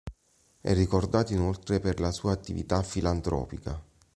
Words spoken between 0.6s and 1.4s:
È ricordato